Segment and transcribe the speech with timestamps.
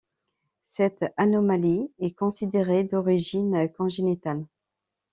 [0.71, 4.47] Cette anomalie est considérée d'origine congénitale.